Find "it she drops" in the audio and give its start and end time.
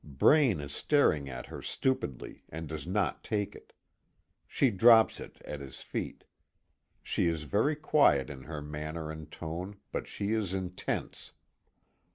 3.55-5.19